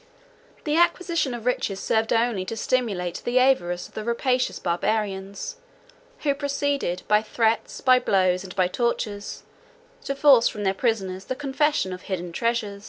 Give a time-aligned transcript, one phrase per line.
[0.63, 5.57] The acquisition of riches served only to stimulate the avarice of the rapacious Barbarians,
[6.21, 9.43] who proceeded, by threats, by blows, and by tortures,
[10.05, 12.79] to force from their prisoners the confession of hidden treasure.